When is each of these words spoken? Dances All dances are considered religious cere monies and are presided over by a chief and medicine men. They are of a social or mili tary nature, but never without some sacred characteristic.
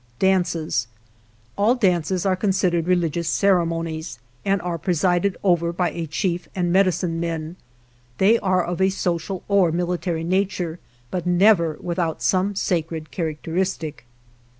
Dances 0.17 0.87
All 1.55 1.75
dances 1.75 2.25
are 2.25 2.35
considered 2.35 2.87
religious 2.87 3.27
cere 3.29 3.63
monies 3.67 4.17
and 4.43 4.59
are 4.63 4.79
presided 4.79 5.37
over 5.43 5.71
by 5.71 5.91
a 5.91 6.07
chief 6.07 6.47
and 6.55 6.73
medicine 6.73 7.19
men. 7.19 7.55
They 8.17 8.39
are 8.39 8.63
of 8.65 8.81
a 8.81 8.89
social 8.89 9.43
or 9.47 9.71
mili 9.71 10.01
tary 10.01 10.23
nature, 10.23 10.79
but 11.11 11.27
never 11.27 11.77
without 11.79 12.23
some 12.23 12.55
sacred 12.55 13.11
characteristic. 13.11 14.07